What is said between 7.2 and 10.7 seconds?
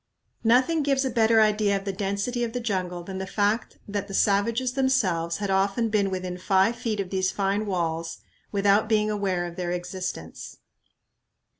fine walls without being aware of their existence.